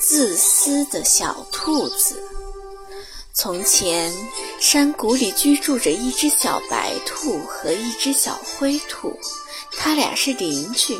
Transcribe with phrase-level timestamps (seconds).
[0.00, 2.22] 自私的小兔子。
[3.34, 4.10] 从前，
[4.58, 9.14] 山谷里居住着一只小白兔和一只小灰兔，
[9.76, 10.98] 它俩是邻居。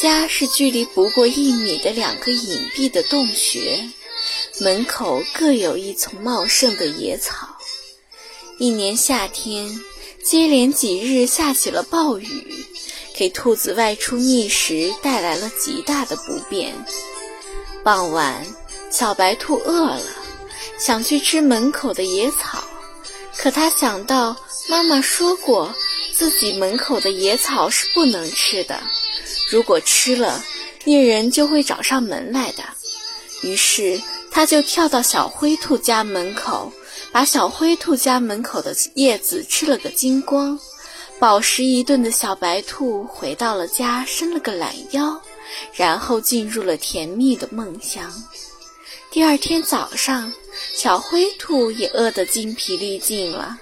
[0.00, 3.88] 家是距离不过一米的两个隐蔽的洞穴，
[4.60, 7.48] 门口各有一丛茂盛的野草。
[8.58, 9.68] 一年夏天，
[10.24, 12.66] 接连几日下起了暴雨，
[13.14, 16.74] 给兔子外出觅食带来了极大的不便。
[17.82, 18.44] 傍晚，
[18.90, 20.02] 小白兔饿了，
[20.78, 22.62] 想去吃门口的野草，
[23.36, 24.36] 可他想到
[24.68, 25.74] 妈妈说过，
[26.14, 28.80] 自己门口的野草是不能吃的，
[29.48, 30.44] 如果吃了，
[30.84, 32.62] 猎人就会找上门来的。
[33.42, 36.70] 于是，他就跳到小灰兔家门口，
[37.10, 40.58] 把小灰兔家门口的叶子吃了个精光。
[41.18, 45.20] 饱食一顿的小白兔回到了家，伸了个懒腰。
[45.74, 48.12] 然后进入了甜蜜的梦乡。
[49.10, 50.32] 第二天早上，
[50.74, 53.58] 小灰兔也饿得精疲力尽了。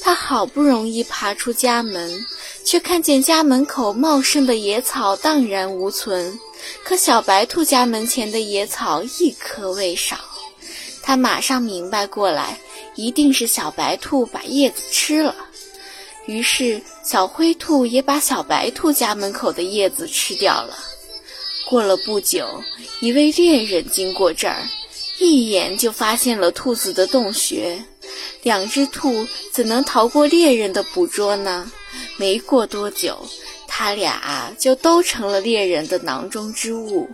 [0.00, 2.24] 它好不容易爬出家门，
[2.64, 6.38] 却看见家门口茂盛的野草荡然无存。
[6.84, 10.16] 可小白兔家门前的野草一棵未少。
[11.02, 12.58] 它马上明白过来，
[12.94, 15.34] 一定是小白兔把叶子吃了。
[16.26, 20.76] 于是，小灰兔也把小白兔家门口的叶子吃掉了。
[21.68, 22.64] 过了不久，
[23.00, 24.66] 一位猎人经过这儿，
[25.18, 27.78] 一眼就发现了兔子的洞穴。
[28.42, 31.70] 两只兔怎能逃过猎人的捕捉呢？
[32.16, 33.18] 没过多久，
[33.66, 37.06] 他俩就都成了猎人的囊中之物。